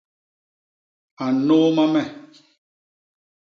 A 1.25 1.25
nnôôma 1.35 1.85
me. 1.93 2.03